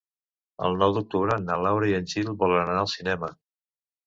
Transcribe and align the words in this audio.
El 0.69 0.77
nou 0.83 0.95
d'octubre 0.95 1.37
na 1.43 1.57
Laura 1.67 1.91
i 1.93 1.93
en 1.99 2.09
Gil 2.15 2.33
volen 2.45 2.63
anar 2.65 2.81
al 2.87 2.91
cinema. 2.97 3.31